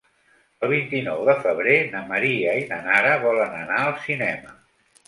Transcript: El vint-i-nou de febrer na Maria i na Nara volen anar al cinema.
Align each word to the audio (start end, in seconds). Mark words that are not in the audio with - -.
El 0.67 0.71
vint-i-nou 0.75 1.21
de 1.27 1.35
febrer 1.43 1.77
na 1.93 2.03
Maria 2.09 2.57
i 2.63 2.67
na 2.73 2.83
Nara 2.89 3.17
volen 3.29 3.57
anar 3.63 3.81
al 3.87 3.97
cinema. 4.09 4.61